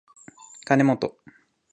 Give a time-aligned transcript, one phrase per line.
[0.65, 1.15] かねもと